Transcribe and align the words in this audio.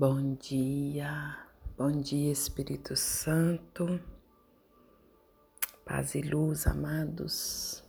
Bom 0.00 0.34
dia, 0.34 1.36
bom 1.76 1.90
dia 1.90 2.30
Espírito 2.30 2.94
Santo, 2.94 4.00
paz 5.84 6.14
e 6.14 6.20
luz, 6.20 6.68
amados. 6.68 7.82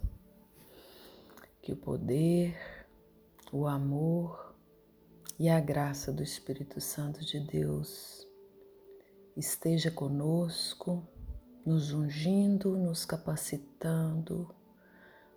Que 1.61 1.71
o 1.71 1.77
poder, 1.77 2.57
o 3.51 3.67
amor 3.67 4.55
e 5.37 5.49
a 5.49 5.59
graça 5.59 6.11
do 6.11 6.23
Espírito 6.23 6.81
Santo 6.81 7.23
de 7.23 7.39
Deus 7.41 8.27
esteja 9.37 9.91
conosco, 9.91 11.07
nos 11.63 11.93
ungindo, 11.93 12.75
nos 12.75 13.05
capacitando, 13.05 14.49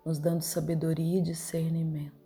nos 0.03 0.17
dando 0.17 0.41
sabedoria 0.41 1.19
e 1.19 1.21
discernimento 1.21 2.22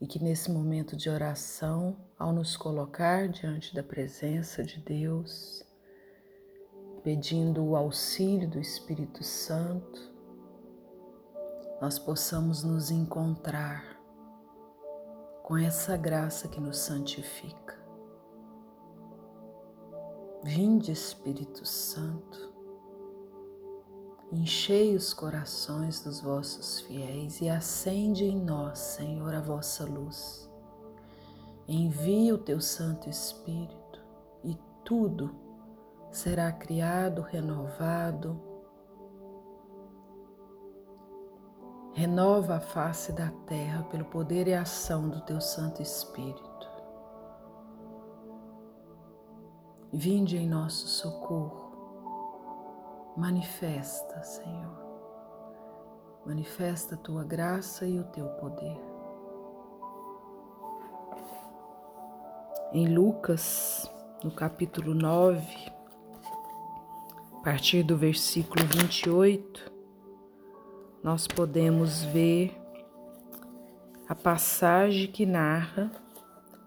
e 0.00 0.06
que 0.06 0.18
nesse 0.18 0.50
momento 0.50 0.96
de 0.96 1.10
oração, 1.10 1.96
ao 2.18 2.32
nos 2.32 2.56
colocar 2.56 3.28
diante 3.28 3.74
da 3.74 3.82
presença 3.82 4.62
de 4.62 4.80
Deus, 4.80 5.62
pedindo 7.02 7.62
o 7.62 7.76
auxílio 7.76 8.48
do 8.48 8.58
Espírito 8.58 9.22
Santo, 9.22 10.10
nós 11.80 11.98
possamos 11.98 12.62
nos 12.62 12.90
encontrar 12.90 13.98
com 15.42 15.56
essa 15.56 15.96
graça 15.96 16.48
que 16.48 16.60
nos 16.60 16.78
santifica. 16.78 17.78
Vinde, 20.42 20.92
Espírito 20.92 21.66
Santo, 21.66 22.54
Enchei 24.32 24.94
os 24.94 25.12
corações 25.12 26.04
dos 26.04 26.20
vossos 26.20 26.80
fiéis 26.82 27.40
e 27.40 27.48
acende 27.48 28.24
em 28.24 28.38
nós, 28.38 28.78
Senhor, 28.78 29.34
a 29.34 29.40
vossa 29.40 29.84
luz. 29.84 30.48
Envia 31.66 32.32
o 32.36 32.38
teu 32.38 32.60
Santo 32.60 33.10
Espírito 33.10 34.00
e 34.44 34.56
tudo 34.84 35.34
será 36.12 36.52
criado, 36.52 37.22
renovado. 37.22 38.40
Renova 41.92 42.56
a 42.56 42.60
face 42.60 43.12
da 43.12 43.32
terra 43.48 43.82
pelo 43.90 44.04
poder 44.04 44.46
e 44.46 44.54
ação 44.54 45.08
do 45.08 45.20
teu 45.22 45.40
Santo 45.40 45.82
Espírito. 45.82 46.70
Vinde 49.92 50.36
em 50.36 50.48
nosso 50.48 50.86
socorro 50.86 51.69
Manifesta, 53.16 54.22
Senhor. 54.22 54.78
Manifesta 56.24 56.94
a 56.94 56.98
tua 56.98 57.24
graça 57.24 57.84
e 57.84 57.98
o 57.98 58.04
teu 58.04 58.26
poder. 58.26 58.78
Em 62.72 62.86
Lucas, 62.86 63.90
no 64.22 64.30
capítulo 64.30 64.94
9, 64.94 65.42
a 67.32 67.42
partir 67.42 67.82
do 67.82 67.96
versículo 67.96 68.64
28, 68.66 69.72
nós 71.02 71.26
podemos 71.26 72.04
ver 72.04 72.56
a 74.08 74.14
passagem 74.14 75.10
que 75.10 75.26
narra 75.26 75.90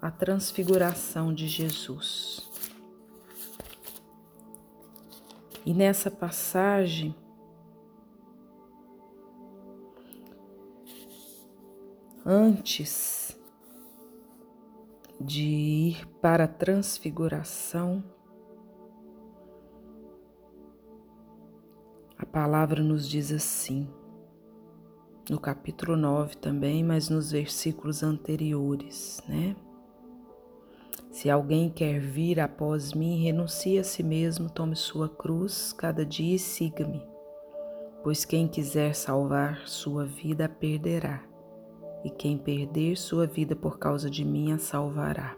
a 0.01 0.11
transfiguração 0.11 1.33
de 1.33 1.47
Jesus. 1.47 2.52
E 5.65 5.73
nessa 5.73 6.11
passagem, 6.11 7.15
antes 12.25 13.39
de 15.21 15.43
ir 15.43 16.07
para 16.21 16.43
a 16.43 16.47
transfiguração, 16.49 18.03
a 22.17 22.25
palavra 22.25 22.83
nos 22.83 23.07
diz 23.07 23.31
assim, 23.31 23.89
no 25.29 25.39
capítulo 25.39 25.95
9 25.95 26.35
também, 26.35 26.83
mas 26.83 27.07
nos 27.07 27.31
versículos 27.31 28.03
anteriores, 28.03 29.23
né? 29.29 29.55
Se 31.13 31.29
alguém 31.29 31.69
quer 31.69 31.99
vir 31.99 32.39
após 32.39 32.91
mim, 32.91 33.23
renuncie 33.23 33.77
a 33.77 33.83
si 33.83 34.01
mesmo, 34.01 34.49
tome 34.49 34.75
sua 34.75 35.07
cruz 35.07 35.71
cada 35.71 36.03
dia 36.03 36.35
e 36.35 36.39
siga-me. 36.39 37.05
Pois 38.01 38.25
quem 38.25 38.47
quiser 38.47 38.95
salvar 38.95 39.61
sua 39.67 40.05
vida 40.05 40.45
a 40.45 40.49
perderá, 40.49 41.23
e 42.03 42.09
quem 42.09 42.35
perder 42.35 42.97
sua 42.97 43.27
vida 43.27 43.55
por 43.55 43.77
causa 43.77 44.09
de 44.09 44.25
mim 44.25 44.53
a 44.53 44.57
salvará. 44.57 45.37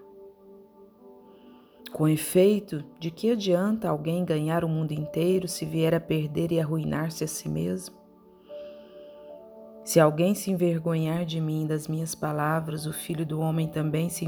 Com 1.92 2.08
efeito, 2.08 2.82
de 2.98 3.12
que 3.12 3.32
adianta 3.32 3.90
alguém 3.90 4.24
ganhar 4.24 4.64
o 4.64 4.70
mundo 4.70 4.94
inteiro 4.94 5.46
se 5.46 5.66
vier 5.66 5.94
a 5.94 6.00
perder 6.00 6.54
e 6.54 6.60
arruinar-se 6.62 7.26
a 7.26 7.28
si 7.28 7.50
mesmo? 7.50 8.05
Se 9.86 10.00
alguém 10.00 10.34
se 10.34 10.50
envergonhar 10.50 11.26
de 11.26 11.40
mim 11.40 11.64
e 11.64 11.68
das 11.68 11.88
minhas 11.88 12.16
palavras, 12.16 12.88
o 12.88 12.92
filho 12.92 13.24
do 13.24 13.40
homem 13.40 13.68
também 13.68 14.10
se 14.10 14.26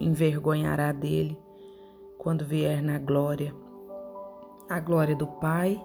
envergonhará 0.00 0.90
dele 0.90 1.38
quando 2.16 2.46
vier 2.46 2.82
na 2.82 2.98
glória, 2.98 3.54
a 4.70 4.80
glória 4.80 5.14
do 5.14 5.26
Pai 5.26 5.78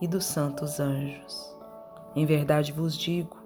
e 0.00 0.08
dos 0.08 0.24
santos 0.24 0.80
anjos. 0.80 1.56
Em 2.16 2.26
verdade 2.26 2.72
vos 2.72 2.96
digo, 2.96 3.36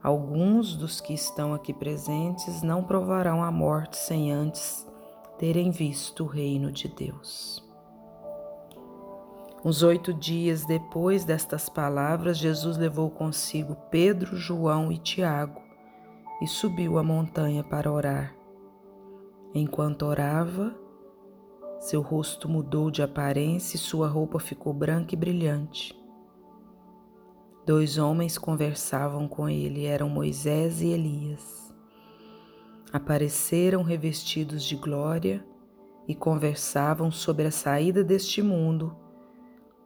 alguns 0.00 0.76
dos 0.76 1.00
que 1.00 1.12
estão 1.12 1.52
aqui 1.52 1.74
presentes 1.74 2.62
não 2.62 2.84
provarão 2.84 3.42
a 3.42 3.50
morte 3.50 3.96
sem 3.96 4.30
antes 4.30 4.86
terem 5.38 5.72
visto 5.72 6.22
o 6.22 6.28
reino 6.28 6.70
de 6.70 6.86
Deus. 6.86 7.63
Uns 9.64 9.82
oito 9.82 10.12
dias 10.12 10.66
depois 10.66 11.24
destas 11.24 11.70
palavras, 11.70 12.36
Jesus 12.36 12.76
levou 12.76 13.10
consigo 13.10 13.74
Pedro, 13.90 14.36
João 14.36 14.92
e 14.92 14.98
Tiago 14.98 15.58
e 16.42 16.46
subiu 16.46 16.98
a 16.98 17.02
montanha 17.02 17.64
para 17.64 17.90
orar. 17.90 18.36
Enquanto 19.54 20.02
orava, 20.02 20.76
seu 21.80 22.02
rosto 22.02 22.46
mudou 22.46 22.90
de 22.90 23.02
aparência 23.02 23.76
e 23.76 23.80
sua 23.80 24.06
roupa 24.06 24.38
ficou 24.38 24.74
branca 24.74 25.14
e 25.14 25.16
brilhante. 25.16 25.98
Dois 27.64 27.96
homens 27.96 28.36
conversavam 28.36 29.26
com 29.26 29.48
ele, 29.48 29.86
eram 29.86 30.10
Moisés 30.10 30.82
e 30.82 30.88
Elias. 30.88 31.74
Apareceram 32.92 33.82
revestidos 33.82 34.62
de 34.62 34.76
glória 34.76 35.42
e 36.06 36.14
conversavam 36.14 37.10
sobre 37.10 37.46
a 37.46 37.50
saída 37.50 38.04
deste 38.04 38.42
mundo 38.42 39.03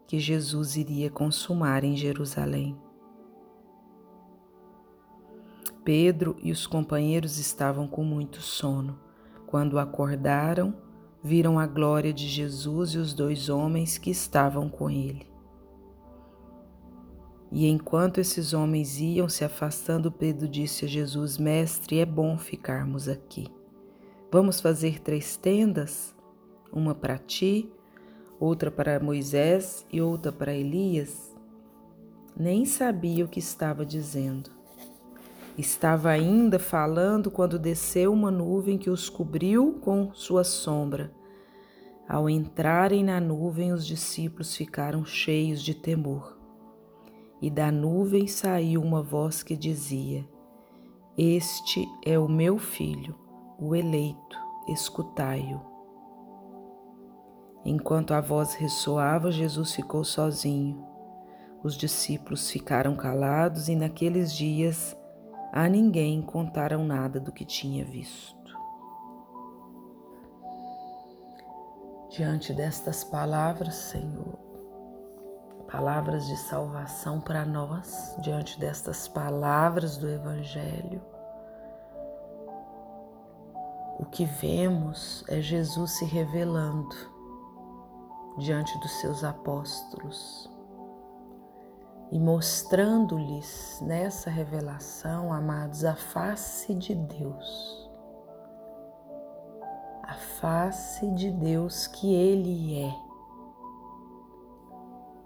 que 0.09 0.19
Jesus 0.19 0.77
iria 0.77 1.11
consumar 1.11 1.85
em 1.85 1.95
Jerusalém. 1.95 2.75
Pedro 5.85 6.35
e 6.43 6.51
os 6.51 6.67
companheiros 6.67 7.39
estavam 7.39 7.87
com 7.87 8.03
muito 8.03 8.41
sono. 8.41 8.99
Quando 9.47 9.79
acordaram, 9.79 10.75
viram 11.23 11.59
a 11.59 11.67
glória 11.67 12.13
de 12.13 12.27
Jesus 12.27 12.95
e 12.95 12.99
os 12.99 13.13
dois 13.13 13.51
homens 13.51 13.99
que 13.99 14.11
estavam 14.11 14.69
com 14.71 14.89
ele. 14.89 15.27
E 17.53 17.67
enquanto 17.67 18.19
esses 18.19 18.55
homens 18.55 18.99
iam 18.99 19.29
se 19.29 19.45
afastando, 19.45 20.11
Pedro 20.11 20.49
disse 20.49 20.87
a 20.87 20.89
Jesus: 20.89 21.37
Mestre, 21.37 21.99
é 21.99 22.07
bom 22.07 22.39
ficarmos 22.39 23.09
aqui. 23.09 23.47
Vamos 24.33 24.59
fazer 24.59 25.01
três 25.01 25.37
tendas: 25.37 26.15
uma 26.73 26.95
para 26.95 27.19
ti, 27.19 27.71
outra 28.39 28.71
para 28.71 29.01
Moisés 29.01 29.87
e 29.93 30.01
outra 30.01 30.31
para 30.31 30.55
Elias, 30.55 31.37
nem 32.37 32.65
sabia 32.65 33.25
o 33.25 33.29
que 33.29 33.41
estava 33.41 33.85
dizendo. 33.85 34.51
Estava 35.57 36.11
ainda 36.11 36.57
falando 36.57 37.33
quando 37.33 37.59
desceu 37.59 38.13
uma 38.13 38.31
nuvem 38.31 38.79
que 38.79 38.89
os 38.89 39.09
cobriu 39.09 39.81
com 39.81 40.13
sua 40.15 40.45
sombra. 40.45 41.13
Ao 42.09 42.31
entrarem 42.31 43.03
na 43.03 43.21
nuvem, 43.21 43.73
os 43.73 43.85
discípulos 43.85 44.55
ficaram 44.55 45.05
cheios 45.05 45.61
de 45.61 45.75
temor. 45.75 46.39
E 47.43 47.51
da 47.51 47.73
nuvem 47.73 48.29
saiu 48.29 48.81
uma 48.81 49.03
voz 49.03 49.43
que 49.43 49.57
dizia: 49.57 50.25
Este 51.17 51.85
é 52.05 52.17
o 52.17 52.29
meu 52.29 52.57
filho, 52.57 53.17
o 53.59 53.75
eleito, 53.75 54.39
escutai-o. 54.69 55.78
Enquanto 57.65 58.15
a 58.15 58.21
voz 58.21 58.55
ressoava, 58.55 59.31
Jesus 59.31 59.75
ficou 59.75 60.05
sozinho. 60.05 60.87
Os 61.63 61.77
discípulos 61.77 62.51
ficaram 62.51 62.95
calados 62.95 63.69
e 63.69 63.75
naqueles 63.75 64.33
dias 64.33 64.97
a 65.53 65.69
ninguém 65.69 66.23
contaram 66.23 66.85
nada 66.85 67.19
do 67.19 67.33
que 67.33 67.45
tinha 67.45 67.85
visto. 67.85 68.37
Diante 72.11 72.53
destas 72.55 73.03
palavras, 73.03 73.75
Senhor, 73.75 74.39
palavras 75.71 76.27
de 76.27 76.37
salvação 76.37 77.21
para 77.21 77.45
nós, 77.45 78.15
diante 78.21 78.59
destas 78.59 79.09
palavras 79.09 79.97
do 79.97 80.09
Evangelho, 80.09 81.03
o 83.99 84.05
que 84.07 84.25
vemos 84.25 85.25
é 85.29 85.41
Jesus 85.41 85.99
se 85.99 86.05
revelando 86.05 87.18
diante 88.39 88.79
dos 88.81 88.93
seus 89.01 89.25
apóstolos 89.25 90.49
e 92.11 92.19
mostrando-lhes 92.19 93.81
nessa 93.83 94.31
revelação, 94.31 95.33
amados, 95.33 95.85
a 95.85 95.95
face 95.95 96.75
de 96.75 96.95
Deus. 96.95 97.91
A 100.03 100.15
face 100.15 101.07
de 101.11 101.31
Deus 101.31 101.87
que 101.87 102.15
Ele 102.15 102.81
é, 102.81 102.95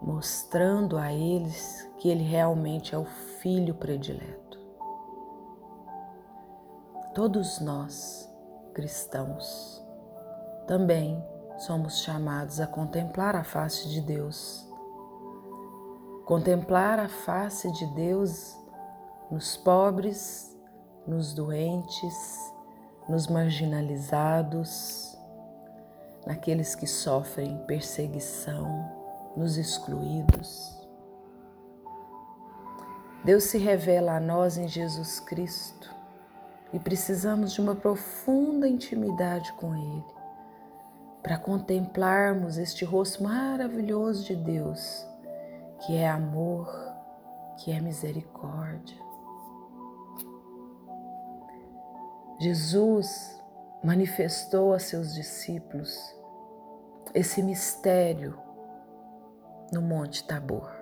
mostrando 0.01 0.99
a 0.99 1.13
eles 1.13 1.89
que 1.99 2.09
Ele 2.09 2.25
realmente 2.25 2.95
é 2.95 2.99
o 2.99 3.05
Filho 3.05 3.75
predileto. 3.75 4.59
Todos 7.15 7.61
nós, 7.61 8.29
cristãos, 8.75 9.85
também 10.67 11.23
somos 11.65 12.03
chamados 12.03 12.61
a 12.61 12.67
contemplar 12.67 13.37
a 13.37 13.45
face 13.45 13.89
de 13.89 14.01
Deus 14.01 14.71
Contemplar 16.25 17.01
a 17.01 17.09
face 17.09 17.71
de 17.73 17.85
Deus 17.89 18.57
nos 19.29 19.57
pobres, 19.57 20.57
nos 21.05 21.35
doentes, 21.35 22.55
nos 23.09 23.27
marginalizados, 23.27 25.19
naqueles 26.25 26.77
que 26.77 26.87
sofrem 26.87 27.59
perseguição, 27.67 28.89
nos 29.37 29.57
excluídos. 29.57 30.81
Deus 33.25 33.45
se 33.45 33.59
revela 33.59 34.17
a 34.17 34.21
nós 34.21 34.57
em 34.57 34.69
Jesus 34.69 35.19
Cristo 35.19 35.93
e 36.73 36.79
precisamos 36.79 37.53
de 37.53 37.61
uma 37.61 37.75
profunda 37.75 38.69
intimidade 38.69 39.53
com 39.55 39.75
Ele 39.75 40.22
para 41.23 41.39
contemplarmos 41.39 42.59
este 42.59 42.85
rosto 42.85 43.23
maravilhoso 43.23 44.25
de 44.25 44.35
Deus 44.35 45.07
que 45.87 45.97
é 45.97 46.09
amor, 46.09 46.69
que 47.59 47.73
é 47.73 47.81
misericórdia. 47.81 48.97
Jesus 52.41 53.41
manifestou 53.83 54.73
a 54.73 54.79
seus 54.79 55.15
discípulos 55.15 55.97
esse 57.15 57.43
mistério 57.43 58.39
no 59.73 59.83
Monte 59.83 60.25
Tabor. 60.25 60.82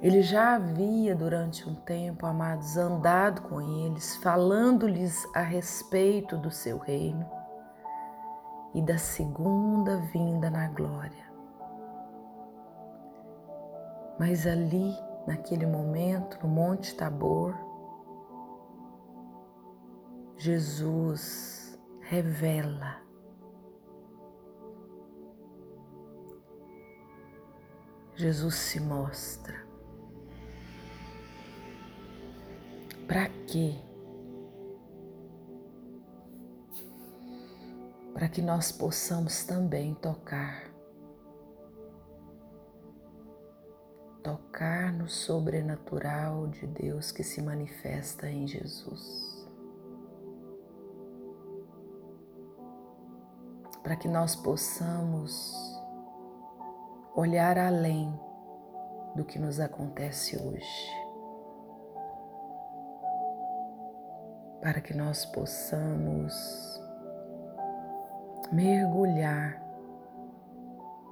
Ele 0.00 0.22
já 0.22 0.54
havia 0.54 1.14
durante 1.14 1.68
um 1.68 1.74
tempo, 1.74 2.24
amados, 2.24 2.76
andado 2.76 3.42
com 3.42 3.60
eles, 3.60 4.16
falando-lhes 4.16 5.26
a 5.34 5.40
respeito 5.40 6.38
do 6.38 6.50
seu 6.50 6.78
reino 6.78 7.28
e 8.74 8.80
da 8.80 8.96
segunda 8.96 9.98
vinda 10.12 10.48
na 10.48 10.68
glória. 10.68 11.30
Mas 14.18 14.46
ali, 14.46 14.94
naquele 15.26 15.66
momento, 15.66 16.38
no 16.42 16.48
Monte 16.48 16.94
Tabor, 16.94 17.54
Jesus 20.36 21.78
revela 22.00 23.10
Jesus 28.20 28.54
se 28.54 28.78
mostra. 28.80 29.69
Para 33.10 33.28
quê? 33.44 33.74
Para 38.14 38.28
que 38.28 38.40
nós 38.40 38.70
possamos 38.70 39.42
também 39.42 39.96
tocar 39.96 40.70
tocar 44.22 44.92
no 44.92 45.08
sobrenatural 45.08 46.46
de 46.46 46.68
Deus 46.68 47.10
que 47.10 47.24
se 47.24 47.42
manifesta 47.42 48.30
em 48.30 48.46
Jesus. 48.46 49.44
Para 53.82 53.96
que 53.96 54.06
nós 54.06 54.36
possamos 54.36 55.52
olhar 57.16 57.58
além 57.58 58.08
do 59.16 59.24
que 59.24 59.36
nos 59.36 59.58
acontece 59.58 60.36
hoje. 60.36 60.99
Para 64.60 64.80
que 64.80 64.94
nós 64.94 65.24
possamos 65.26 66.80
mergulhar 68.52 69.62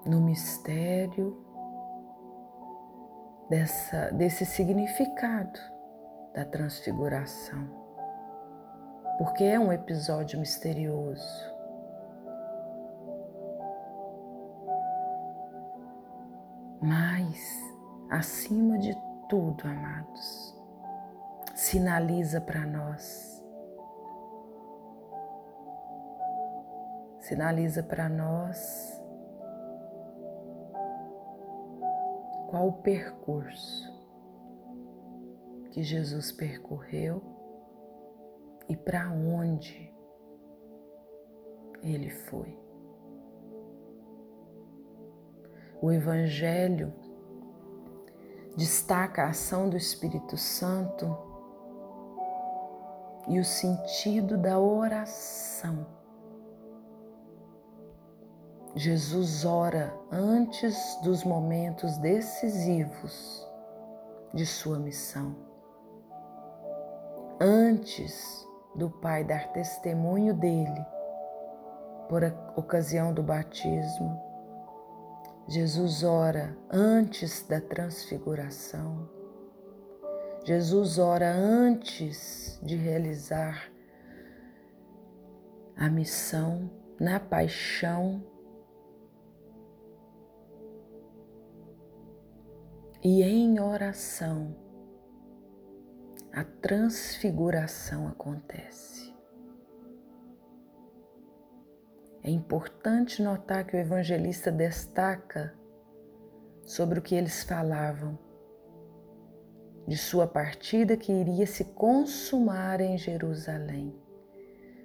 no 0.04 0.20
mistério 0.20 1.44
dessa, 3.48 4.10
desse 4.12 4.44
significado 4.44 5.58
da 6.34 6.44
transfiguração, 6.44 7.68
porque 9.18 9.44
é 9.44 9.58
um 9.58 9.72
episódio 9.72 10.38
misterioso. 10.38 11.58
Mas, 16.80 17.38
acima 18.08 18.78
de 18.78 18.96
tudo, 19.28 19.66
amados, 19.66 20.56
sinaliza 21.54 22.40
para 22.40 22.64
nós, 22.64 23.37
sinaliza 27.28 27.82
para 27.82 28.08
nós 28.08 28.98
qual 32.48 32.68
o 32.68 32.72
percurso 32.82 33.92
que 35.70 35.82
Jesus 35.82 36.32
percorreu 36.32 37.22
e 38.66 38.74
para 38.74 39.10
onde 39.10 39.94
ele 41.82 42.08
foi. 42.08 42.58
O 45.82 45.92
Evangelho 45.92 46.94
destaca 48.56 49.24
a 49.24 49.28
ação 49.28 49.68
do 49.68 49.76
Espírito 49.76 50.38
Santo 50.38 51.14
e 53.28 53.38
o 53.38 53.44
sentido 53.44 54.38
da 54.38 54.58
oração 54.58 55.97
Jesus 58.76 59.44
ora 59.44 59.92
antes 60.12 60.76
dos 61.02 61.24
momentos 61.24 61.96
decisivos 61.98 63.46
de 64.34 64.44
sua 64.44 64.78
missão. 64.78 65.34
Antes 67.40 68.46
do 68.74 68.90
Pai 68.90 69.24
dar 69.24 69.52
testemunho 69.52 70.34
dele, 70.34 70.86
por 72.08 72.22
ocasião 72.56 73.12
do 73.12 73.22
batismo, 73.22 74.20
Jesus 75.46 76.02
ora 76.04 76.56
antes 76.70 77.46
da 77.48 77.60
transfiguração. 77.60 79.08
Jesus 80.44 80.98
ora 80.98 81.30
antes 81.30 82.60
de 82.62 82.76
realizar 82.76 83.70
a 85.76 85.88
missão 85.88 86.70
na 87.00 87.18
paixão 87.18 88.22
e 93.10 93.22
em 93.22 93.58
oração 93.58 94.54
a 96.30 96.44
transfiguração 96.44 98.06
acontece. 98.06 99.14
É 102.22 102.30
importante 102.30 103.22
notar 103.22 103.64
que 103.64 103.74
o 103.74 103.80
evangelista 103.80 104.52
destaca 104.52 105.54
sobre 106.66 106.98
o 106.98 107.02
que 107.02 107.14
eles 107.14 107.42
falavam, 107.44 108.18
de 109.86 109.96
sua 109.96 110.26
partida 110.26 110.94
que 110.94 111.10
iria 111.10 111.46
se 111.46 111.64
consumar 111.64 112.78
em 112.78 112.98
Jerusalém. 112.98 113.98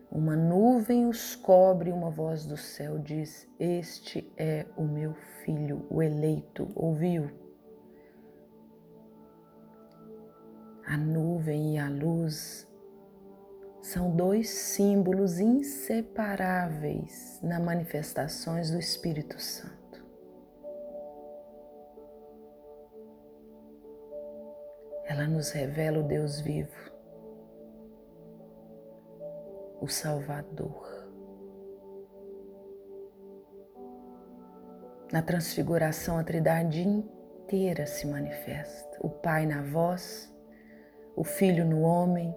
Uma 0.10 0.38
nuvem 0.38 1.08
os 1.08 1.36
cobre, 1.36 1.92
uma 1.92 2.10
voz 2.10 2.46
do 2.46 2.56
céu 2.56 2.98
diz: 3.00 3.46
Este 3.60 4.34
é 4.38 4.66
o 4.78 4.84
meu 4.84 5.14
filho, 5.44 5.86
o 5.90 6.02
eleito. 6.02 6.72
Ouviu? 6.74 7.43
A 10.94 10.98
nuvem 10.98 11.76
e 11.76 11.80
a 11.80 11.90
luz 11.90 12.68
são 13.82 14.16
dois 14.16 14.50
símbolos 14.50 15.40
inseparáveis 15.40 17.40
nas 17.42 17.60
manifestações 17.60 18.70
do 18.70 18.78
Espírito 18.78 19.42
Santo. 19.42 20.06
Ela 25.06 25.28
nos 25.28 25.50
revela 25.50 25.98
o 25.98 26.04
Deus 26.04 26.40
vivo. 26.40 26.94
o 29.82 29.88
Salvador. 29.88 31.10
Na 35.12 35.22
transfiguração, 35.22 36.18
a 36.18 36.24
Trindade 36.24 36.82
inteira 36.82 37.86
se 37.86 38.08
manifesta: 38.08 38.98
o 39.02 39.10
Pai 39.10 39.46
na 39.46 39.62
voz, 39.62 40.33
o 41.16 41.24
Filho 41.24 41.66
no 41.66 41.82
homem 41.82 42.36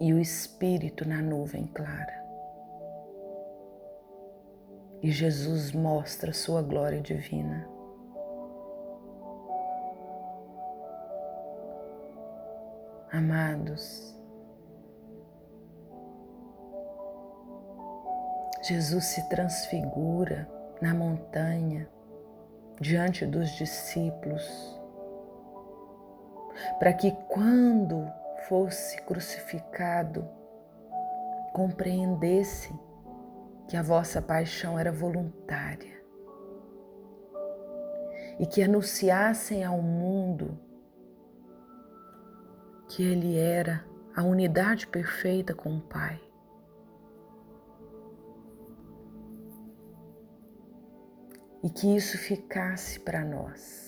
e 0.00 0.12
o 0.12 0.18
Espírito 0.18 1.08
na 1.08 1.20
nuvem 1.20 1.66
clara. 1.66 2.18
E 5.02 5.10
Jesus 5.10 5.72
mostra 5.72 6.32
sua 6.32 6.62
glória 6.62 7.00
divina. 7.00 7.68
Amados, 13.10 14.14
Jesus 18.62 19.04
se 19.06 19.28
transfigura 19.30 20.46
na 20.80 20.92
montanha 20.92 21.88
diante 22.80 23.24
dos 23.24 23.50
discípulos, 23.52 24.77
para 26.78 26.92
que 26.92 27.12
quando 27.28 28.10
fosse 28.48 29.00
crucificado, 29.02 30.28
compreendesse 31.52 32.72
que 33.66 33.76
a 33.76 33.82
vossa 33.82 34.22
paixão 34.22 34.78
era 34.78 34.92
voluntária 34.92 35.98
e 38.38 38.46
que 38.46 38.62
anunciassem 38.62 39.64
ao 39.64 39.82
mundo 39.82 40.58
que 42.88 43.02
Ele 43.02 43.36
era 43.36 43.84
a 44.16 44.22
unidade 44.22 44.86
perfeita 44.86 45.54
com 45.54 45.76
o 45.76 45.80
Pai. 45.80 46.20
E 51.62 51.68
que 51.68 51.94
isso 51.94 52.16
ficasse 52.16 53.00
para 53.00 53.24
nós. 53.24 53.87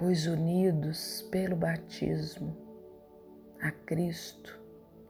Pois 0.00 0.26
unidos 0.26 1.20
pelo 1.30 1.54
batismo 1.54 2.56
a 3.60 3.70
Cristo, 3.70 4.58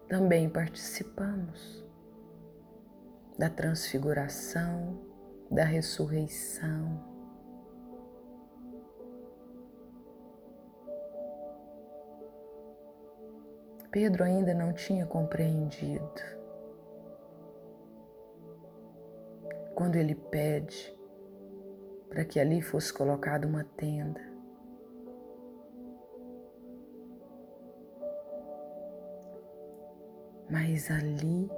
também 0.09 0.51
participamos 0.51 1.87
da 3.39 3.49
transfiguração, 3.49 5.01
da 5.49 5.63
ressurreição 5.63 7.09
Pedro 13.91 14.23
ainda 14.23 14.55
não 14.55 14.73
tinha 14.73 15.05
compreendido. 15.05 16.23
Quando 19.75 19.97
ele 19.97 20.15
pede 20.15 20.97
para 22.09 22.25
que 22.25 22.39
ali 22.39 22.63
fosse 22.63 22.93
colocada 22.93 23.49
uma 23.49 23.65
tenda, 23.65 24.30
mas 30.51 30.91
ali 30.91 31.51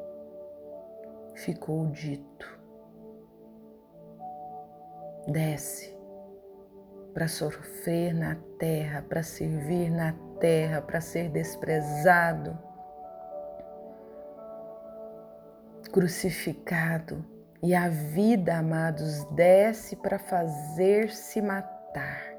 ficou 1.35 1.87
dito: 1.87 2.61
desce 5.27 5.97
para 7.15 7.29
sofrer 7.29 8.15
na 8.15 8.37
terra, 8.59 9.03
para 9.03 9.23
servir 9.23 9.91
na 9.91 10.15
terra, 10.39 10.81
para 10.81 11.01
ser 11.01 11.29
desprezado, 11.31 12.59
crucificado. 15.91 17.25
E 17.65 17.77
a 17.77 17.89
vida, 17.89 18.57
amados, 18.57 19.25
desce 19.37 19.95
para 19.95 20.19
fazer-se 20.19 21.41
matar. 21.41 22.35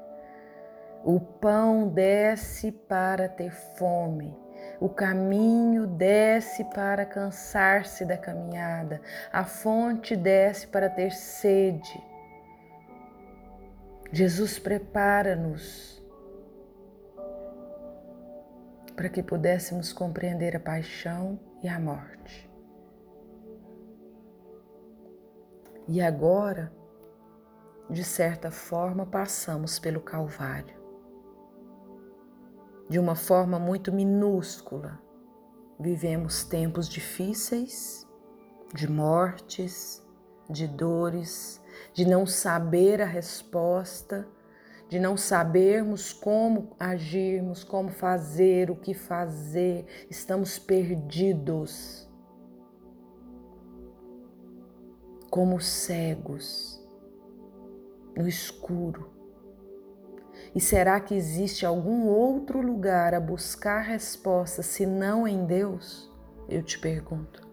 O 1.02 1.18
pão 1.18 1.88
desce 1.88 2.70
para 2.70 3.26
ter 3.26 3.50
fome. 3.50 4.43
O 4.84 4.88
caminho 4.90 5.86
desce 5.86 6.62
para 6.62 7.06
cansar-se 7.06 8.04
da 8.04 8.18
caminhada. 8.18 9.00
A 9.32 9.42
fonte 9.42 10.14
desce 10.14 10.66
para 10.66 10.90
ter 10.90 11.10
sede. 11.10 12.04
Jesus 14.12 14.58
prepara-nos 14.58 16.04
para 18.94 19.08
que 19.08 19.22
pudéssemos 19.22 19.90
compreender 19.90 20.54
a 20.54 20.60
paixão 20.60 21.40
e 21.62 21.68
a 21.68 21.80
morte. 21.80 22.52
E 25.88 26.02
agora, 26.02 26.70
de 27.88 28.04
certa 28.04 28.50
forma, 28.50 29.06
passamos 29.06 29.78
pelo 29.78 30.02
Calvário. 30.02 30.83
De 32.88 32.98
uma 32.98 33.14
forma 33.14 33.58
muito 33.58 33.90
minúscula, 33.90 35.00
vivemos 35.80 36.44
tempos 36.44 36.88
difíceis, 36.88 38.06
de 38.74 38.90
mortes, 38.90 40.02
de 40.50 40.66
dores, 40.66 41.62
de 41.94 42.04
não 42.04 42.26
saber 42.26 43.00
a 43.00 43.06
resposta, 43.06 44.28
de 44.88 45.00
não 45.00 45.16
sabermos 45.16 46.12
como 46.12 46.76
agirmos, 46.78 47.64
como 47.64 47.88
fazer, 47.88 48.70
o 48.70 48.76
que 48.76 48.92
fazer, 48.92 49.86
estamos 50.10 50.58
perdidos, 50.58 52.08
como 55.30 55.58
cegos, 55.60 56.86
no 58.16 58.28
escuro. 58.28 59.13
E 60.54 60.60
será 60.60 61.00
que 61.00 61.14
existe 61.14 61.66
algum 61.66 62.06
outro 62.06 62.60
lugar 62.60 63.12
a 63.12 63.20
buscar 63.20 63.80
resposta 63.80 64.62
se 64.62 64.86
não 64.86 65.26
em 65.26 65.44
Deus? 65.44 66.10
Eu 66.48 66.62
te 66.62 66.78
pergunto. 66.78 67.46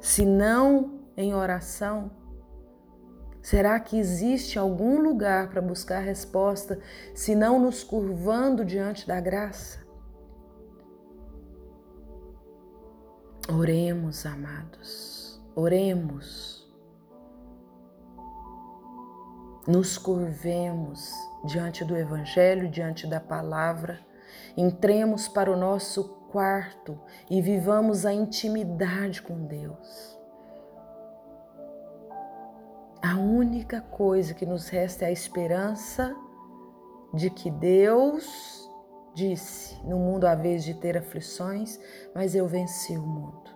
Se 0.00 0.24
não 0.24 1.00
em 1.16 1.34
oração? 1.34 2.10
Será 3.42 3.80
que 3.80 3.98
existe 3.98 4.58
algum 4.58 5.00
lugar 5.00 5.48
para 5.48 5.60
buscar 5.60 6.00
resposta 6.00 6.78
se 7.14 7.34
não 7.34 7.58
nos 7.58 7.82
curvando 7.82 8.64
diante 8.64 9.06
da 9.06 9.18
graça? 9.18 9.80
Oremos, 13.52 14.24
amados, 14.26 15.42
oremos. 15.56 16.59
Nos 19.66 19.98
curvemos 19.98 21.12
diante 21.44 21.84
do 21.84 21.94
Evangelho, 21.94 22.70
diante 22.70 23.06
da 23.06 23.20
palavra, 23.20 24.00
entremos 24.56 25.28
para 25.28 25.52
o 25.52 25.56
nosso 25.56 26.04
quarto 26.30 26.98
e 27.28 27.42
vivamos 27.42 28.06
a 28.06 28.12
intimidade 28.12 29.20
com 29.20 29.44
Deus. 29.44 30.18
A 33.02 33.18
única 33.18 33.82
coisa 33.82 34.32
que 34.32 34.46
nos 34.46 34.68
resta 34.68 35.04
é 35.04 35.08
a 35.08 35.12
esperança 35.12 36.16
de 37.12 37.28
que 37.28 37.50
Deus 37.50 38.70
disse: 39.14 39.78
No 39.84 39.98
mundo 39.98 40.26
há 40.26 40.34
vez 40.34 40.64
de 40.64 40.72
ter 40.72 40.96
aflições, 40.96 41.78
mas 42.14 42.34
eu 42.34 42.46
venci 42.46 42.96
o 42.96 43.06
mundo. 43.06 43.50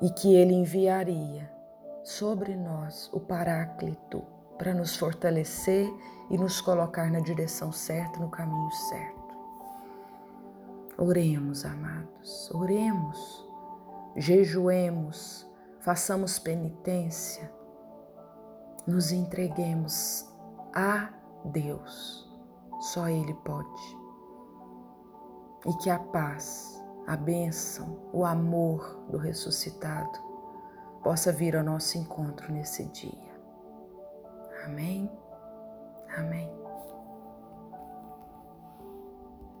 E 0.00 0.10
que 0.10 0.34
Ele 0.34 0.54
enviaria 0.54 1.61
sobre 2.02 2.56
nós 2.56 3.10
o 3.12 3.20
Paráclito 3.20 4.22
para 4.58 4.74
nos 4.74 4.96
fortalecer 4.96 5.88
e 6.30 6.38
nos 6.38 6.60
colocar 6.60 7.10
na 7.10 7.20
direção 7.20 7.72
certa, 7.72 8.18
no 8.18 8.30
caminho 8.30 8.70
certo. 8.70 9.22
Oremos, 10.98 11.64
amados, 11.64 12.50
oremos, 12.54 13.46
jejuemos 14.16 15.50
façamos 15.82 16.38
penitência, 16.38 17.52
nos 18.86 19.10
entreguemos 19.10 20.28
a 20.72 21.10
Deus. 21.44 22.30
Só 22.80 23.08
Ele 23.08 23.34
pode. 23.44 23.98
E 25.66 25.72
que 25.78 25.90
a 25.90 25.98
paz, 25.98 26.82
a 27.06 27.16
bênção, 27.16 27.98
o 28.12 28.24
amor 28.24 29.04
do 29.10 29.18
ressuscitado 29.18 30.31
possa 31.02 31.32
vir 31.32 31.56
ao 31.56 31.64
nosso 31.64 31.98
encontro 31.98 32.52
nesse 32.52 32.84
dia. 32.84 33.32
Amém? 34.64 35.10
Amém. 36.16 36.61